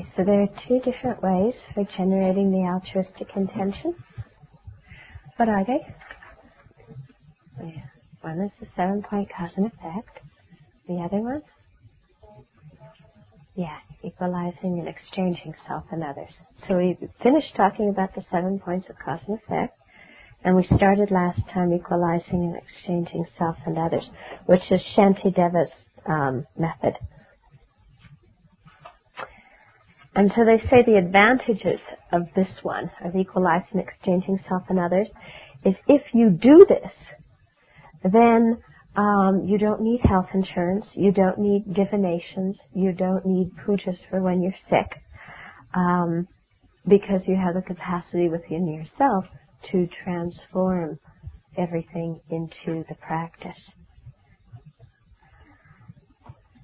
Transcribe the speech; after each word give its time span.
Okay, 0.00 0.08
so 0.16 0.24
there 0.24 0.42
are 0.42 0.48
two 0.68 0.80
different 0.80 1.22
ways 1.22 1.54
for 1.74 1.84
generating 1.96 2.52
the 2.52 2.66
altruistic 2.68 3.28
intention. 3.36 3.94
What 5.36 5.48
are 5.48 5.64
they? 5.66 5.80
One 8.22 8.40
is 8.42 8.52
the 8.60 8.66
seven 8.76 9.02
point 9.02 9.28
cause 9.36 9.50
and 9.56 9.66
effect. 9.66 10.20
The 10.88 10.96
other 10.96 11.18
one? 11.18 11.42
Yeah, 13.56 13.78
equalizing 14.04 14.78
and 14.80 14.88
exchanging 14.88 15.54
self 15.68 15.84
and 15.92 16.04
others. 16.04 16.32
So 16.68 16.76
we 16.78 16.96
finished 17.22 17.54
talking 17.56 17.90
about 17.90 18.14
the 18.14 18.22
seven 18.30 18.60
points 18.60 18.88
of 18.90 18.96
cause 19.04 19.20
and 19.28 19.38
effect. 19.38 19.78
And 20.44 20.56
we 20.56 20.64
started 20.76 21.10
last 21.10 21.40
time 21.52 21.72
equalizing 21.74 22.44
and 22.44 22.56
exchanging 22.56 23.26
self 23.38 23.56
and 23.66 23.78
others, 23.78 24.04
which 24.46 24.62
is 24.70 24.80
Shantideva's 24.96 25.70
um, 26.08 26.46
method. 26.58 26.94
And 30.14 30.32
so 30.34 30.44
they 30.44 30.58
say 30.68 30.82
the 30.84 30.98
advantages 30.98 31.80
of 32.12 32.22
this 32.34 32.48
one, 32.62 32.90
of 33.04 33.14
equalizing 33.14 33.78
and 33.78 33.82
exchanging 33.88 34.40
self 34.48 34.62
and 34.68 34.78
others, 34.78 35.08
is 35.64 35.74
if 35.86 36.02
you 36.12 36.30
do 36.30 36.66
this, 36.68 36.92
then 38.02 38.58
um, 38.96 39.44
you 39.46 39.56
don't 39.58 39.80
need 39.82 40.00
health 40.02 40.26
insurance, 40.34 40.86
you 40.94 41.12
don't 41.12 41.38
need 41.38 41.74
divinations, 41.74 42.56
you 42.74 42.92
don't 42.92 43.24
need 43.24 43.50
pujas 43.64 43.98
for 44.08 44.20
when 44.20 44.42
you're 44.42 44.52
sick, 44.68 45.00
um, 45.74 46.26
because 46.88 47.22
you 47.26 47.36
have 47.36 47.54
the 47.54 47.62
capacity 47.62 48.28
within 48.28 48.66
yourself 48.66 49.26
to 49.70 49.86
transform 50.02 50.98
everything 51.56 52.20
into 52.30 52.84
the 52.88 52.96
practice. 52.96 53.70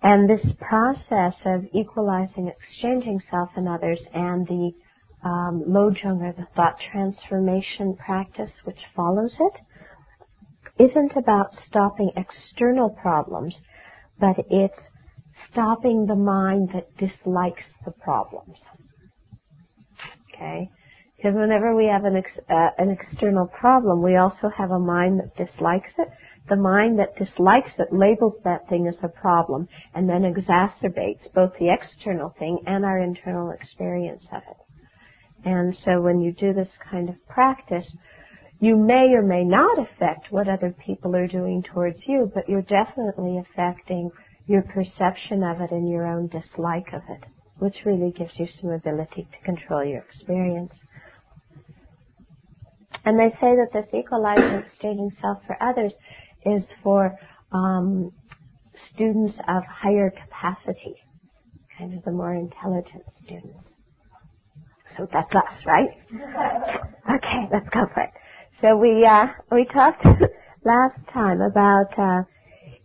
And 0.09 0.30
this 0.30 0.52
process 0.60 1.34
of 1.45 1.65
equalizing, 1.74 2.46
exchanging 2.46 3.20
self 3.28 3.48
and 3.56 3.69
others, 3.69 3.98
and 4.15 4.46
the 4.46 4.70
um, 5.24 5.65
lojong 5.66 6.23
or 6.23 6.32
the 6.32 6.46
thought 6.55 6.77
transformation 6.93 7.96
practice 7.96 8.52
which 8.63 8.79
follows 8.95 9.35
it, 9.40 10.85
isn't 10.88 11.16
about 11.16 11.48
stopping 11.66 12.13
external 12.16 12.90
problems, 12.90 13.57
but 14.21 14.37
it's 14.48 14.79
stopping 15.51 16.07
the 16.07 16.15
mind 16.15 16.70
that 16.73 16.96
dislikes 16.98 17.65
the 17.85 17.91
problems. 17.91 18.59
Okay? 20.32 20.70
Because 21.16 21.35
whenever 21.35 21.74
we 21.74 21.87
have 21.87 22.04
an, 22.04 22.15
ex- 22.15 22.48
uh, 22.48 22.68
an 22.79 22.91
external 22.91 23.48
problem, 23.48 24.04
we 24.04 24.15
also 24.15 24.51
have 24.57 24.70
a 24.70 24.79
mind 24.79 25.18
that 25.18 25.35
dislikes 25.35 25.91
it. 25.98 26.09
The 26.48 26.56
mind 26.56 26.98
that 26.98 27.16
dislikes 27.16 27.72
it 27.78 27.92
labels 27.92 28.34
that 28.44 28.68
thing 28.68 28.86
as 28.86 28.96
a 29.02 29.08
problem 29.08 29.68
and 29.94 30.08
then 30.08 30.22
exacerbates 30.22 31.32
both 31.34 31.52
the 31.58 31.70
external 31.70 32.34
thing 32.38 32.60
and 32.66 32.84
our 32.84 33.00
internal 33.00 33.50
experience 33.50 34.24
of 34.32 34.42
it. 34.48 34.56
And 35.44 35.76
so 35.84 36.00
when 36.00 36.20
you 36.20 36.32
do 36.32 36.52
this 36.52 36.70
kind 36.90 37.08
of 37.08 37.26
practice, 37.26 37.86
you 38.60 38.76
may 38.76 39.12
or 39.12 39.22
may 39.22 39.44
not 39.44 39.78
affect 39.78 40.30
what 40.30 40.48
other 40.48 40.74
people 40.84 41.14
are 41.14 41.26
doing 41.26 41.62
towards 41.62 41.98
you, 42.06 42.30
but 42.32 42.48
you're 42.48 42.62
definitely 42.62 43.38
affecting 43.38 44.10
your 44.46 44.62
perception 44.62 45.42
of 45.42 45.60
it 45.60 45.72
and 45.72 45.88
your 45.88 46.06
own 46.06 46.28
dislike 46.28 46.92
of 46.92 47.02
it, 47.08 47.24
which 47.58 47.76
really 47.84 48.12
gives 48.12 48.38
you 48.38 48.46
some 48.60 48.70
ability 48.70 49.26
to 49.32 49.44
control 49.44 49.84
your 49.84 50.00
experience. 50.00 50.72
And 53.04 53.18
they 53.18 53.30
say 53.40 53.54
that 53.54 53.70
this 53.72 53.86
equalizing, 53.92 54.62
exchanging 54.66 55.10
self 55.20 55.38
for 55.46 55.56
others 55.62 55.92
is 56.46 56.64
for 56.82 57.12
um, 57.52 58.12
students 58.94 59.36
of 59.48 59.62
higher 59.64 60.10
capacity, 60.10 60.96
kind 61.78 61.94
of 61.96 62.04
the 62.04 62.12
more 62.12 62.34
intelligent 62.34 63.02
students. 63.24 63.64
So 64.97 65.06
that's 65.12 65.34
us, 65.34 65.64
right? 65.66 65.91
okay, 67.14 67.48
let's 67.52 67.69
go 67.69 67.86
for 67.92 68.02
it. 68.02 68.10
So 68.60 68.76
we 68.76 69.04
uh, 69.04 69.26
we 69.52 69.66
talked 69.66 70.04
last 70.64 70.98
time 71.12 71.40
about 71.42 71.98
uh, 71.98 72.22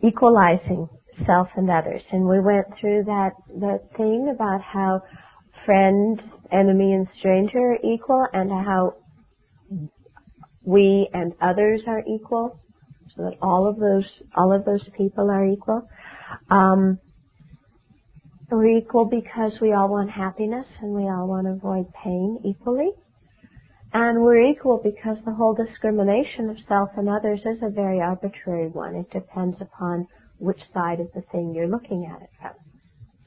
equalizing 0.03 0.89
self 1.25 1.47
and 1.55 1.69
others, 1.69 2.01
and 2.11 2.25
we 2.27 2.39
went 2.39 2.65
through 2.79 3.03
that 3.05 3.31
that 3.59 3.79
thing 3.95 4.31
about 4.33 4.61
how 4.61 5.01
friend, 5.65 6.21
enemy, 6.51 6.93
and 6.93 7.07
stranger 7.17 7.73
are 7.73 7.77
equal, 7.83 8.25
and 8.33 8.51
how 8.51 8.95
we 10.63 11.09
and 11.13 11.33
others 11.41 11.83
are 11.87 12.03
equal, 12.07 12.59
so 13.15 13.23
that 13.23 13.37
all 13.41 13.67
of 13.67 13.77
those 13.77 14.05
all 14.35 14.53
of 14.53 14.65
those 14.65 14.87
people 14.97 15.29
are 15.29 15.45
equal. 15.45 15.87
Um, 16.49 16.99
we're 18.51 18.77
equal 18.77 19.05
because 19.05 19.59
we 19.61 19.71
all 19.73 19.89
want 19.89 20.11
happiness 20.11 20.67
and 20.81 20.93
we 20.93 21.03
all 21.03 21.27
want 21.27 21.47
to 21.47 21.53
avoid 21.53 21.85
pain 22.03 22.37
equally. 22.45 22.91
And 23.93 24.21
we're 24.21 24.41
equal 24.41 24.81
because 24.83 25.17
the 25.25 25.33
whole 25.33 25.53
discrimination 25.53 26.49
of 26.49 26.57
self 26.67 26.89
and 26.97 27.09
others 27.09 27.41
is 27.45 27.61
a 27.61 27.69
very 27.69 27.99
arbitrary 27.99 28.67
one. 28.67 28.95
It 28.95 29.09
depends 29.11 29.57
upon 29.61 30.07
which 30.37 30.61
side 30.73 30.99
of 30.99 31.07
the 31.13 31.23
thing 31.31 31.53
you're 31.53 31.67
looking 31.67 32.09
at 32.13 32.21
it 32.21 32.29
from. 32.41 32.51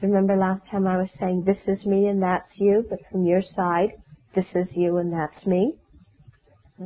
So 0.01 0.07
remember 0.09 0.37
last 0.37 0.67
time 0.71 0.87
I 0.87 0.97
was 0.97 1.11
saying 1.19 1.45
this 1.45 1.59
is 1.67 1.85
me 1.87 2.07
and 2.07 2.23
that's 2.23 2.51
you, 2.57 2.85
but 2.89 2.99
from 3.11 3.25
your 3.25 3.43
side, 3.55 3.91
this 4.35 4.47
is 4.55 4.69
you 4.75 4.97
and 4.99 5.13
that's 5.13 5.47
me. 5.47 5.75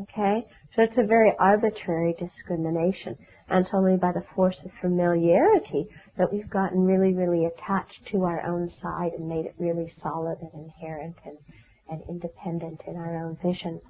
Okay? 0.02 0.46
So 0.74 0.82
it's 0.82 0.98
a 0.98 1.06
very 1.06 1.32
arbitrary 1.38 2.14
discrimination. 2.18 3.16
And 3.48 3.64
it's 3.64 3.74
only 3.74 3.96
by 3.96 4.12
the 4.12 4.24
force 4.34 4.56
of 4.64 4.70
familiarity 4.80 5.86
that 6.18 6.32
we've 6.32 6.50
gotten 6.50 6.84
really, 6.84 7.14
really 7.14 7.46
attached 7.46 8.06
to 8.12 8.24
our 8.24 8.44
own 8.46 8.68
side 8.82 9.12
and 9.16 9.28
made 9.28 9.46
it 9.46 9.54
really 9.58 9.90
solid 10.02 10.38
and 10.40 10.64
inherent 10.64 11.16
and, 11.24 11.38
and 11.88 12.02
independent 12.08 12.82
in 12.86 12.96
our 12.96 13.24
own 13.24 13.38
vision. 13.42 13.80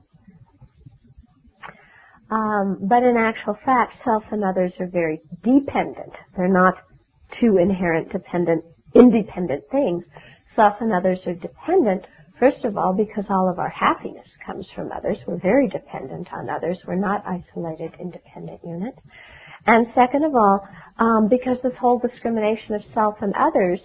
Um, 2.31 2.79
but 2.83 3.03
in 3.03 3.17
actual 3.17 3.57
fact, 3.65 3.95
self 4.05 4.23
and 4.31 4.45
others 4.45 4.73
are 4.79 4.87
very 4.87 5.21
dependent. 5.43 6.13
They're 6.37 6.53
not 6.53 6.75
two 7.41 7.59
inherent 7.59 8.13
dependent, 8.13 8.65
independent 8.95 9.65
things. 9.73 10.05
Self 10.55 10.75
and 10.81 10.93
others 10.93 11.21
are 11.27 11.35
dependent 11.35 12.07
First 12.39 12.65
of 12.65 12.77
all, 12.77 12.95
because 12.97 13.25
all 13.31 13.51
of 13.51 13.59
our 13.59 13.69
happiness 13.69 14.29
comes 14.47 14.69
from 14.75 14.93
others. 14.93 15.19
We're 15.27 15.41
very 15.41 15.69
dependent 15.69 16.29
on 16.33 16.49
others. 16.49 16.79
We're 16.87 16.95
not 16.95 17.25
isolated, 17.27 17.95
independent 18.01 18.61
units. 18.65 18.99
And 19.67 19.87
second 19.95 20.25
of 20.25 20.35
all, 20.35 20.61
um, 20.99 21.29
because 21.29 21.59
this 21.63 21.77
whole 21.81 21.99
discrimination 21.99 22.75
of 22.75 22.83
self 22.95 23.17
and 23.21 23.35
others, 23.35 23.81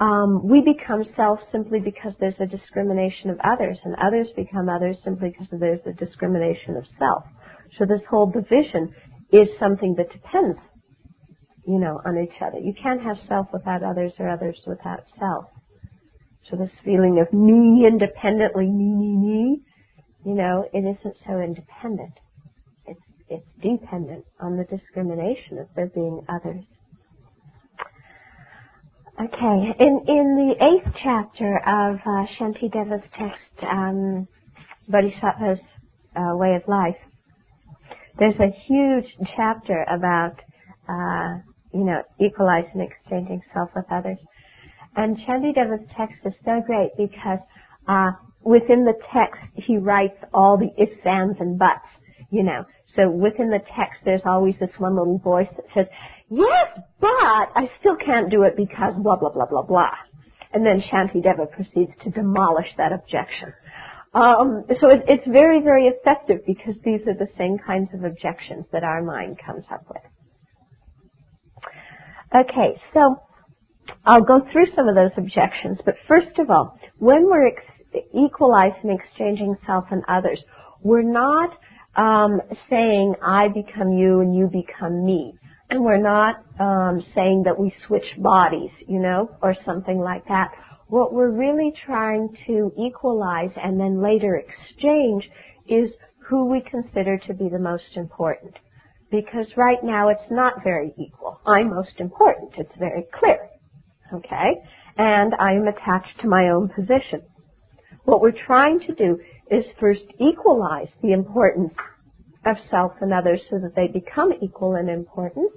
um, 0.00 0.48
we 0.48 0.62
become 0.62 1.04
self 1.14 1.40
simply 1.52 1.78
because 1.78 2.14
there's 2.18 2.40
a 2.40 2.46
discrimination 2.46 3.28
of 3.28 3.38
others, 3.44 3.78
and 3.84 3.94
others 3.96 4.28
become 4.34 4.70
others 4.70 4.96
simply 5.04 5.30
because 5.30 5.48
there's 5.60 5.84
a 5.86 5.92
discrimination 5.92 6.76
of 6.76 6.84
self. 6.98 7.24
So 7.78 7.84
this 7.84 8.00
whole 8.08 8.30
division 8.30 8.94
is 9.30 9.48
something 9.58 9.94
that 9.98 10.10
depends, 10.10 10.58
you 11.66 11.78
know, 11.78 12.00
on 12.06 12.18
each 12.18 12.40
other. 12.40 12.58
You 12.58 12.72
can't 12.82 13.02
have 13.02 13.18
self 13.28 13.48
without 13.52 13.82
others 13.82 14.14
or 14.18 14.28
others 14.28 14.58
without 14.66 15.04
self. 15.18 15.44
So 16.50 16.56
this 16.56 16.70
feeling 16.84 17.20
of 17.20 17.32
me 17.32 17.86
independently, 17.86 18.66
me, 18.66 18.92
me, 18.92 19.16
me, 19.16 19.60
you 20.24 20.34
know, 20.34 20.68
it 20.72 20.80
isn't 20.80 21.16
so 21.26 21.38
independent. 21.40 22.12
It's, 22.86 23.00
it's 23.28 23.46
dependent 23.62 24.24
on 24.40 24.56
the 24.56 24.64
discrimination 24.64 25.58
of 25.58 25.68
there 25.76 25.90
being 25.94 26.22
others. 26.28 26.64
Okay, 29.20 29.74
in, 29.78 30.00
in 30.08 30.36
the 30.36 30.54
eighth 30.64 30.94
chapter 31.02 31.58
of 31.58 31.96
uh, 31.96 32.26
Shantideva's 32.38 33.06
text, 33.16 33.70
um, 33.70 34.26
Bodhisattva's 34.88 35.60
uh, 36.16 36.36
Way 36.36 36.56
of 36.56 36.62
Life, 36.66 36.96
there's 38.18 38.34
a 38.36 38.50
huge 38.66 39.06
chapter 39.36 39.84
about, 39.84 40.36
uh, 40.88 41.40
you 41.72 41.84
know, 41.84 42.02
equalizing, 42.20 42.80
exchanging 42.80 43.42
self 43.54 43.70
with 43.76 43.84
others. 43.92 44.18
And 44.96 45.16
Shantideva's 45.18 45.88
text 45.96 46.20
is 46.24 46.34
so 46.44 46.60
great 46.66 46.90
because 46.96 47.38
uh, 47.88 48.12
within 48.42 48.84
the 48.84 48.94
text 49.12 49.40
he 49.54 49.76
writes 49.78 50.16
all 50.34 50.58
the 50.58 50.70
ifs, 50.82 51.00
ands, 51.04 51.36
and 51.40 51.58
buts. 51.58 51.86
You 52.30 52.44
know, 52.44 52.64
so 52.94 53.10
within 53.10 53.50
the 53.50 53.60
text 53.76 54.02
there's 54.04 54.22
always 54.24 54.54
this 54.60 54.70
one 54.78 54.96
little 54.96 55.18
voice 55.18 55.48
that 55.56 55.66
says, 55.74 55.86
"Yes, 56.28 56.80
but 57.00 57.08
I 57.10 57.70
still 57.80 57.96
can't 57.96 58.30
do 58.30 58.42
it 58.44 58.56
because 58.56 58.94
blah 58.96 59.16
blah 59.16 59.30
blah 59.30 59.46
blah 59.46 59.62
blah." 59.62 59.94
And 60.52 60.66
then 60.66 60.82
Shantideva 60.82 61.50
proceeds 61.50 61.92
to 62.02 62.10
demolish 62.10 62.68
that 62.76 62.92
objection. 62.92 63.52
Um, 64.12 64.64
so 64.80 64.90
it, 64.90 65.04
it's 65.06 65.26
very, 65.28 65.60
very 65.60 65.86
effective 65.86 66.40
because 66.44 66.74
these 66.84 67.00
are 67.06 67.14
the 67.14 67.28
same 67.38 67.58
kinds 67.58 67.90
of 67.94 68.02
objections 68.02 68.66
that 68.72 68.82
our 68.82 69.02
mind 69.02 69.38
comes 69.44 69.64
up 69.70 69.84
with. 69.88 70.02
Okay, 72.34 72.80
so 72.92 73.16
I'll 74.04 74.22
go 74.22 74.40
through 74.52 74.66
some 74.74 74.88
of 74.88 74.94
those 74.94 75.10
objections, 75.16 75.78
but 75.84 75.94
first 76.08 76.38
of 76.38 76.50
all, 76.50 76.78
when 76.98 77.24
we're 77.26 77.48
ex- 77.48 78.04
equalizing, 78.14 78.90
exchanging 78.90 79.56
self 79.66 79.84
and 79.90 80.02
others, 80.08 80.40
we're 80.82 81.02
not 81.02 81.58
um, 81.96 82.40
saying 82.68 83.14
I 83.22 83.48
become 83.48 83.92
you 83.92 84.20
and 84.20 84.34
you 84.34 84.48
become 84.48 85.04
me, 85.04 85.34
and 85.68 85.82
we're 85.82 85.98
not 86.02 86.44
um, 86.58 87.02
saying 87.14 87.42
that 87.44 87.58
we 87.58 87.72
switch 87.86 88.06
bodies, 88.18 88.70
you 88.88 88.98
know, 88.98 89.30
or 89.42 89.54
something 89.64 89.98
like 89.98 90.26
that. 90.28 90.50
What 90.88 91.12
we're 91.12 91.30
really 91.30 91.72
trying 91.86 92.28
to 92.46 92.72
equalize 92.78 93.50
and 93.62 93.78
then 93.78 94.02
later 94.02 94.36
exchange 94.36 95.28
is 95.68 95.90
who 96.18 96.46
we 96.46 96.62
consider 96.62 97.18
to 97.18 97.34
be 97.34 97.48
the 97.48 97.58
most 97.58 97.96
important. 97.96 98.54
Because 99.10 99.46
right 99.56 99.82
now 99.82 100.08
it's 100.08 100.30
not 100.30 100.62
very 100.64 100.92
equal. 100.98 101.40
I'm 101.46 101.70
most 101.70 101.98
important. 101.98 102.54
It's 102.56 102.74
very 102.78 103.04
clear. 103.12 103.49
Okay? 104.12 104.56
And 104.96 105.34
I 105.38 105.52
am 105.52 105.66
attached 105.68 106.20
to 106.20 106.28
my 106.28 106.48
own 106.48 106.68
position. 106.68 107.22
What 108.04 108.20
we're 108.20 108.32
trying 108.46 108.80
to 108.80 108.94
do 108.94 109.18
is 109.50 109.64
first 109.78 110.04
equalize 110.18 110.88
the 111.02 111.12
importance 111.12 111.74
of 112.44 112.56
self 112.70 112.92
and 113.00 113.12
others 113.12 113.42
so 113.50 113.58
that 113.58 113.74
they 113.74 113.88
become 113.88 114.32
equal 114.40 114.76
in 114.76 114.88
importance, 114.88 115.52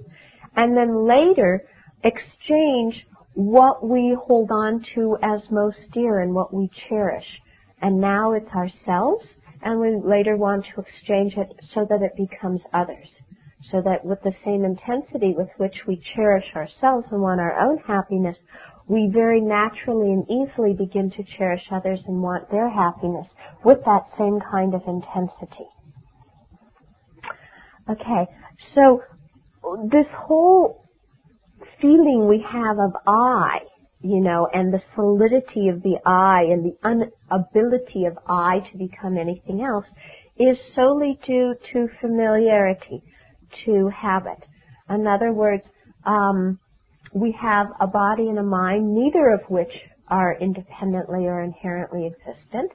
and 0.56 0.76
then 0.76 1.06
later 1.06 1.62
exchange 2.02 3.06
what 3.34 3.86
we 3.86 4.16
hold 4.26 4.50
on 4.50 4.84
to 4.94 5.16
as 5.22 5.40
most 5.50 5.78
dear 5.92 6.20
and 6.20 6.34
what 6.34 6.52
we 6.52 6.68
cherish. 6.88 7.26
And 7.80 8.00
now 8.00 8.32
it's 8.32 8.50
ourselves, 8.50 9.26
and 9.62 9.80
we 9.80 9.96
later 9.96 10.36
want 10.36 10.66
to 10.74 10.80
exchange 10.80 11.34
it 11.36 11.48
so 11.72 11.86
that 11.88 12.02
it 12.02 12.12
becomes 12.16 12.60
others. 12.72 13.08
So 13.70 13.80
that 13.82 14.04
with 14.04 14.22
the 14.22 14.34
same 14.44 14.64
intensity 14.64 15.34
with 15.36 15.48
which 15.56 15.86
we 15.86 16.02
cherish 16.14 16.44
ourselves 16.54 17.06
and 17.10 17.22
want 17.22 17.40
our 17.40 17.58
own 17.58 17.78
happiness, 17.78 18.36
we 18.86 19.10
very 19.12 19.40
naturally 19.40 20.12
and 20.12 20.24
easily 20.28 20.74
begin 20.74 21.10
to 21.12 21.24
cherish 21.38 21.62
others 21.72 22.00
and 22.06 22.20
want 22.20 22.50
their 22.50 22.68
happiness 22.68 23.26
with 23.64 23.78
that 23.86 24.04
same 24.18 24.38
kind 24.50 24.74
of 24.74 24.82
intensity. 24.86 25.68
Okay, 27.88 28.26
so 28.74 29.00
this 29.90 30.06
whole 30.14 30.84
feeling 31.80 32.26
we 32.28 32.44
have 32.46 32.78
of 32.78 32.92
I, 33.06 33.60
you 34.00 34.20
know, 34.20 34.48
and 34.52 34.72
the 34.72 34.82
solidity 34.94 35.68
of 35.68 35.82
the 35.82 35.96
I 36.04 36.42
and 36.50 36.64
the 36.64 36.76
inability 36.84 38.04
of 38.04 38.18
I 38.28 38.60
to 38.70 38.78
become 38.78 39.16
anything 39.16 39.62
else 39.62 39.86
is 40.38 40.58
solely 40.74 41.18
due 41.26 41.54
to 41.72 41.88
familiarity, 42.00 43.02
to 43.64 43.88
habit. 43.88 44.42
In 44.88 45.06
other 45.06 45.32
words, 45.32 45.64
um, 46.04 46.58
we 47.14 47.36
have 47.40 47.68
a 47.80 47.86
body 47.86 48.28
and 48.28 48.38
a 48.38 48.42
mind, 48.42 48.94
neither 48.94 49.30
of 49.30 49.40
which 49.48 49.72
are 50.08 50.36
independently 50.40 51.26
or 51.26 51.42
inherently 51.42 52.06
existent. 52.06 52.72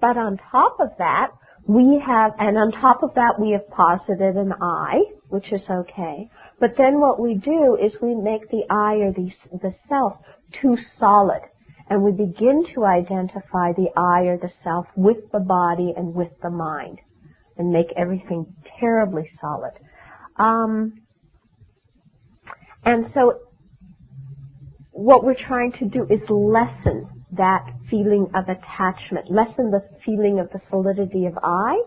But 0.00 0.16
on 0.16 0.38
top 0.50 0.78
of 0.80 0.88
that, 0.98 1.28
we 1.66 2.02
have, 2.04 2.32
and 2.38 2.58
on 2.58 2.72
top 2.72 3.02
of 3.02 3.14
that, 3.14 3.40
we 3.40 3.52
have 3.52 3.68
posited 3.70 4.36
an 4.36 4.52
I, 4.60 5.00
which 5.28 5.52
is 5.52 5.62
okay. 5.70 6.28
But 6.60 6.74
then 6.76 7.00
what 7.00 7.20
we 7.20 7.34
do 7.34 7.78
is 7.82 7.92
we 8.02 8.14
make 8.14 8.50
the 8.50 8.64
I 8.68 8.96
or 8.96 9.12
the, 9.12 9.30
the 9.62 9.74
self 9.88 10.14
too 10.60 10.76
solid. 10.98 11.40
And 11.88 12.02
we 12.02 12.12
begin 12.12 12.64
to 12.74 12.84
identify 12.84 13.72
the 13.72 13.88
I 13.96 14.22
or 14.26 14.38
the 14.38 14.50
self 14.62 14.86
with 14.96 15.30
the 15.32 15.40
body 15.40 15.92
and 15.96 16.14
with 16.14 16.32
the 16.42 16.50
mind. 16.50 16.98
And 17.56 17.70
make 17.70 17.92
everything 17.96 18.46
terribly 18.80 19.30
solid. 19.40 19.72
Um, 20.36 21.00
and 22.84 23.06
so 23.14 23.40
what 24.90 25.24
we're 25.24 25.34
trying 25.34 25.72
to 25.72 25.86
do 25.86 26.04
is 26.04 26.20
lessen 26.28 27.08
that 27.32 27.66
feeling 27.90 28.30
of 28.34 28.44
attachment, 28.48 29.30
lessen 29.30 29.70
the 29.70 29.82
feeling 30.04 30.38
of 30.38 30.50
the 30.50 30.60
solidity 30.70 31.26
of 31.26 31.36
I, 31.42 31.82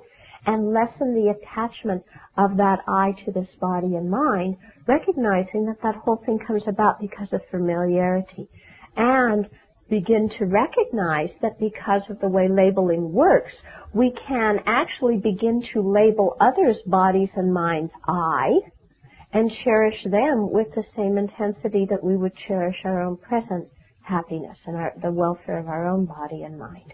and 0.46 0.74
lessen 0.74 1.14
the 1.14 1.34
attachment 1.34 2.04
of 2.38 2.58
that 2.58 2.80
I 2.88 3.14
to 3.26 3.32
this 3.32 3.50
body 3.60 3.96
and 3.96 4.10
mind, 4.10 4.58
recognizing 4.88 5.66
that 5.66 5.82
that 5.84 5.96
whole 5.96 6.22
thing 6.26 6.40
comes 6.46 6.64
about 6.68 7.00
because 7.00 7.32
of 7.32 7.42
familiarity. 7.52 8.48
And 8.96 9.50
begin 9.89 10.30
to 10.38 10.45
recognize 10.45 11.30
that 11.42 11.60
because 11.60 12.04
of 12.10 12.19
the 12.19 12.30
way 12.30 12.48
labeling 12.50 13.12
works, 13.12 13.54
we 13.94 14.13
can 14.28 14.60
actually 14.66 15.18
begin 15.18 15.63
to 15.74 15.81
label 15.81 16.36
others' 16.39 16.81
bodies 16.86 17.30
and 17.36 17.54
minds 17.54 17.92
I, 18.07 18.51
and 19.34 19.51
cherish 19.63 20.04
them 20.04 20.51
with 20.51 20.68
the 20.75 20.84
same 20.95 21.18
intensity 21.18 21.86
that 21.89 22.04
we 22.04 22.16
would 22.16 22.34
cherish 22.48 22.78
our 22.86 23.01
own 23.01 23.18
present 23.18 23.68
happiness 24.01 24.57
and 24.66 24.75
our, 24.75 24.94
the 25.01 25.12
welfare 25.12 25.60
of 25.60 25.68
our 25.68 25.88
own 25.88 26.06
body 26.06 26.44
and 26.44 26.57
mind. 26.57 26.94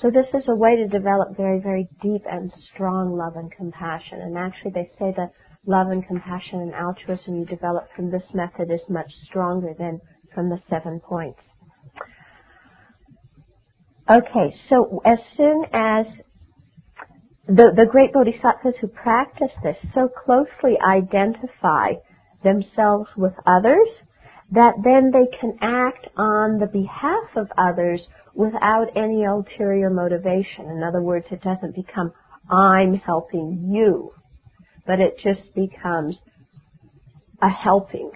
So 0.00 0.10
this 0.10 0.26
is 0.34 0.48
a 0.48 0.54
way 0.54 0.76
to 0.76 0.88
develop 0.88 1.36
very, 1.36 1.60
very 1.60 1.88
deep 2.00 2.22
and 2.30 2.52
strong 2.72 3.16
love 3.16 3.36
and 3.36 3.52
compassion. 3.52 4.20
And 4.20 4.36
actually 4.36 4.72
they 4.72 4.88
say 4.98 5.12
that 5.16 5.32
love 5.66 5.88
and 5.88 6.06
compassion 6.06 6.60
and 6.60 6.74
altruism 6.74 7.36
you 7.36 7.44
develop 7.44 7.88
from 7.94 8.10
this 8.10 8.24
method 8.32 8.70
is 8.72 8.80
much 8.88 9.12
stronger 9.28 9.74
than 9.78 10.00
from 10.34 10.48
the 10.48 10.60
seven 10.68 11.00
points. 11.00 11.40
Okay, 14.08 14.54
so 14.68 15.00
as 15.04 15.18
soon 15.36 15.64
as 15.72 16.06
the, 17.46 17.72
the 17.76 17.86
great 17.90 18.12
bodhisattvas 18.12 18.74
who 18.80 18.88
practice 18.88 19.50
this 19.62 19.76
so 19.94 20.08
closely 20.08 20.78
identify 20.84 21.92
themselves 22.42 23.10
with 23.16 23.34
others 23.46 23.88
that 24.52 24.74
then 24.82 25.10
they 25.12 25.26
can 25.38 25.56
act 25.60 26.08
on 26.16 26.58
the 26.58 26.66
behalf 26.66 27.36
of 27.36 27.48
others 27.56 28.00
without 28.34 28.86
any 28.96 29.24
ulterior 29.24 29.90
motivation. 29.90 30.66
In 30.66 30.82
other 30.82 31.02
words, 31.02 31.26
it 31.30 31.42
doesn't 31.42 31.74
become, 31.74 32.12
I'm 32.50 32.94
helping 32.94 33.70
you, 33.72 34.12
but 34.86 34.98
it 35.00 35.14
just 35.22 35.54
becomes 35.54 36.18
a 37.42 37.48
helping. 37.48 38.10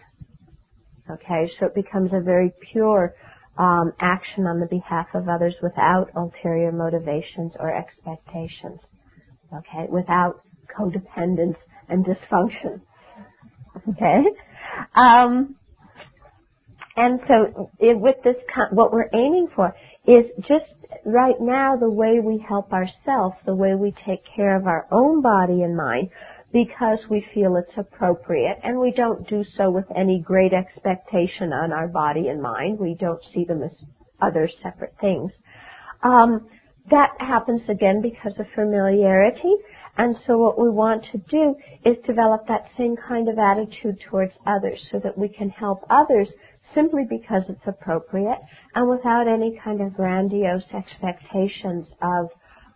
Okay, 1.11 1.51
so 1.61 1.67
it 1.67 1.75
becomes 1.75 2.13
a 2.13 2.21
very 2.21 2.53
pure 2.73 3.15
um, 3.59 3.93
action 4.01 4.47
on 4.47 4.61
the 4.61 4.67
behalf 4.67 5.07
of 5.15 5.29
others 5.29 5.55
without 5.63 6.11
ulterior 6.17 6.73
motivations 6.73 7.55
or 7.59 7.75
expectations 7.75 8.81
okay, 9.57 9.87
without 9.91 10.43
codependence 10.77 11.57
and 11.89 12.05
dysfunction. 12.05 12.81
Okay? 13.91 14.23
Um, 14.95 15.57
and 16.97 17.21
so 17.29 17.71
it, 17.79 17.99
with 17.99 18.17
this, 18.25 18.37
what 18.73 18.93
we're 18.93 19.11
aiming 19.13 19.49
for 19.55 19.75
is 20.07 20.27
just 20.41 20.67
right 21.05 21.35
now 21.41 21.77
the 21.77 21.91
way 21.91 22.21
we 22.21 22.45
help 22.49 22.73
ourselves, 22.73 23.37
the 23.47 23.55
way 23.55 23.75
we 23.75 23.93
take 24.07 24.21
care 24.37 24.57
of 24.57 24.67
our 24.67 24.87
own 24.93 25.23
body 25.23 25.63
and 25.63 25.77
mind, 25.77 26.11
because 26.55 27.01
we 27.11 27.27
feel 27.35 27.57
it's 27.57 27.77
appropriate, 27.77 28.59
and 28.63 28.79
we 28.79 28.93
don't 28.93 29.29
do 29.29 29.45
so 29.57 29.71
with 29.71 29.87
any 29.97 30.21
great 30.21 30.53
expectation 30.53 31.53
on 31.53 31.73
our 31.73 31.89
body 31.89 32.29
and 32.29 32.41
mind. 32.41 32.79
We 32.79 32.95
don't 32.95 33.21
see 33.35 33.45
them 33.45 33.65
as 33.65 33.73
other 34.23 34.49
separate 34.63 34.95
things. 35.01 35.33
Um, 36.05 36.47
that 36.93 37.11
happens 37.19 37.63
again 37.69 38.01
because 38.01 38.39
of 38.39 38.47
familiarity. 38.55 39.53
And 39.97 40.17
so 40.27 40.39
what 40.39 40.61
we 40.61 40.71
want 40.71 41.05
to 41.11 41.19
do 41.29 41.57
is 41.85 41.97
develop 42.07 42.47
that 42.47 42.67
same 42.79 42.95
kind 43.09 43.29
of 43.29 43.37
attitude 43.39 43.99
towards 44.09 44.33
others 44.47 44.79
so 44.93 45.01
that 45.03 45.19
we 45.19 45.29
can 45.29 45.51
help 45.51 45.81
others 45.91 46.29
simply 46.73 47.03
because 47.09 47.43
it's 47.49 47.67
appropriate 47.67 48.39
and 48.77 48.89
without 48.89 49.27
any 49.27 49.59
kind 49.63 49.81
of 49.81 49.95
grandiose 49.95 50.65
expectations 50.73 51.87
of 52.03 52.29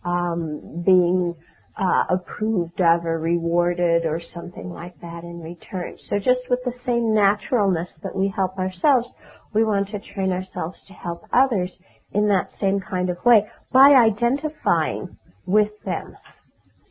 um, 0.05 0.83
being 0.85 1.35
uh, 1.79 2.05
approved 2.11 2.81
of 2.81 3.07
or 3.07 3.19
rewarded 3.21 4.05
or 4.05 4.21
something 4.35 4.69
like 4.69 5.01
that 5.01 5.23
in 5.23 5.41
return. 5.41 5.97
So 6.09 6.19
just 6.19 6.41
with 6.51 6.59
the 6.65 6.75
same 6.85 7.15
naturalness 7.15 7.89
that 8.03 8.17
we 8.17 8.33
help 8.35 8.59
ourselves, 8.59 9.09
we 9.55 9.65
want 9.65 9.89
to 9.89 10.01
train 10.15 10.33
ourselves 10.33 10.79
to 10.89 10.93
help 10.93 11.23
others 11.33 11.71
in 12.13 12.29
that 12.29 12.51
same 12.61 12.81
kind 12.81 13.11
of 13.11 13.17
way 13.25 13.45
by 13.73 13.91
identifying 13.91 15.17
with 15.47 15.71
them, 15.85 16.17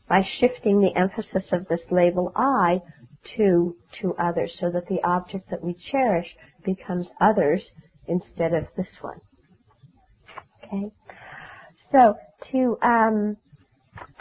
by 0.08 0.22
shifting 0.40 0.80
the 0.80 0.98
emphasis 0.98 1.52
of 1.52 1.68
this 1.68 1.82
label 1.92 2.32
I 2.36 2.82
to, 3.36 3.76
to 4.02 4.16
others 4.16 4.56
so 4.60 4.72
that 4.72 4.88
the 4.88 5.04
object 5.04 5.50
that 5.52 5.64
we 5.64 5.76
cherish 5.92 6.28
becomes 6.66 7.10
others 7.20 7.62
instead 8.08 8.54
of 8.54 8.68
this 8.78 8.88
one. 9.02 9.20
Okay? 10.64 10.92
So, 11.92 12.16
to, 12.52 12.78
um, 12.82 13.38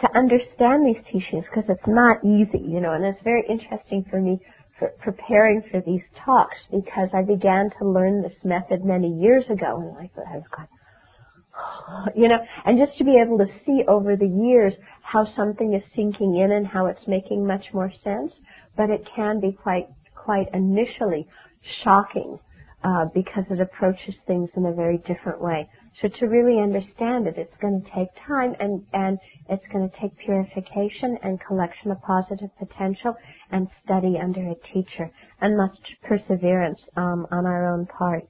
to 0.01 0.07
understand 0.17 0.85
these 0.85 1.03
teachings, 1.11 1.45
because 1.49 1.69
it's 1.69 1.87
not 1.87 2.23
easy, 2.23 2.59
you 2.59 2.81
know, 2.81 2.93
and 2.93 3.03
it's 3.05 3.23
very 3.23 3.43
interesting 3.49 4.05
for 4.09 4.21
me 4.21 4.39
for 4.79 4.89
preparing 5.01 5.63
for 5.71 5.81
these 5.81 6.01
talks 6.25 6.57
because 6.71 7.09
I 7.13 7.23
began 7.23 7.69
to 7.79 7.89
learn 7.89 8.21
this 8.21 8.37
method 8.43 8.85
many 8.85 9.09
years 9.09 9.45
ago 9.49 9.77
and 9.81 9.97
I 9.97 10.09
thought 10.15 10.25
I 10.31 10.37
was 10.37 10.45
going, 10.55 10.67
you 12.15 12.27
know, 12.27 12.37
and 12.65 12.77
just 12.77 12.97
to 12.97 13.03
be 13.03 13.19
able 13.23 13.37
to 13.39 13.47
see 13.65 13.81
over 13.87 14.15
the 14.15 14.27
years 14.27 14.73
how 15.01 15.25
something 15.35 15.73
is 15.73 15.83
sinking 15.95 16.37
in 16.37 16.51
and 16.51 16.67
how 16.67 16.87
it's 16.87 17.07
making 17.07 17.45
much 17.45 17.65
more 17.73 17.91
sense, 18.03 18.33
but 18.75 18.89
it 18.89 19.07
can 19.15 19.39
be 19.39 19.51
quite, 19.51 19.87
quite 20.15 20.47
initially 20.53 21.27
shocking 21.83 22.39
uh, 22.83 23.05
because 23.13 23.43
it 23.49 23.59
approaches 23.59 24.15
things 24.27 24.49
in 24.55 24.65
a 24.65 24.73
very 24.73 24.97
different 24.99 25.41
way. 25.41 25.69
So 26.01 26.07
to 26.07 26.25
really 26.27 26.61
understand 26.61 27.25
it, 27.27 27.35
it's 27.37 27.55
going 27.59 27.81
to 27.81 27.89
take 27.95 28.09
time 28.27 28.53
and, 28.59 28.85
and 28.93 29.17
it's 29.49 29.65
going 29.73 29.89
to 29.89 29.99
take 29.99 30.15
purification 30.19 31.17
and 31.23 31.39
collection 31.47 31.91
of 31.91 31.97
positive 32.01 32.49
potential 32.59 33.15
and 33.51 33.67
study 33.83 34.15
under 34.21 34.41
a 34.41 34.55
teacher 34.73 35.09
and 35.41 35.57
much 35.57 35.77
perseverance 36.03 36.79
um, 36.95 37.25
on 37.31 37.45
our 37.45 37.73
own 37.73 37.87
part. 37.87 38.23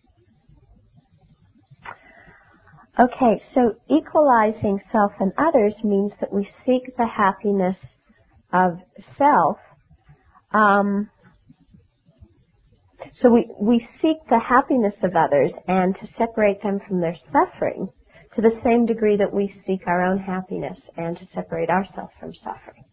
Okay, 3.00 3.42
so 3.54 3.76
equalizing 3.90 4.80
self 4.92 5.12
and 5.20 5.32
others 5.38 5.74
means 5.84 6.14
that 6.20 6.34
we 6.34 6.50
seek 6.66 6.96
the 6.98 7.06
happiness 7.06 7.76
of 8.54 8.80
self 9.18 9.58
um, 10.52 11.10
so 13.22 13.32
we, 13.32 13.50
we 13.60 13.88
seek 14.02 14.18
the 14.30 14.40
happiness 14.40 14.94
of 15.04 15.16
others 15.16 15.52
and 15.68 15.96
to 15.96 16.08
separate 16.18 16.62
them 16.64 16.80
from 16.88 17.02
their 17.02 17.18
suffering 17.34 17.90
to 18.36 18.42
the 18.42 18.60
same 18.64 18.86
degree 18.86 19.18
that 19.18 19.34
we 19.34 19.54
seek 19.66 19.82
our 19.88 20.04
own 20.04 20.20
happiness 20.20 20.78
and 20.98 21.18
to 21.18 21.28
separate 21.34 21.70
ourselves 21.70 22.14
from 22.20 22.34
suffering. 22.44 22.84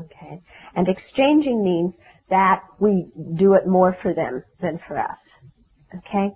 Okay? 0.00 0.40
And 0.74 0.88
exchanging 0.88 1.62
means 1.64 1.94
that 2.30 2.62
we 2.80 3.06
do 3.36 3.54
it 3.54 3.66
more 3.66 3.96
for 4.02 4.14
them 4.14 4.42
than 4.60 4.80
for 4.88 4.98
us. 4.98 5.18
Okay? 5.98 6.30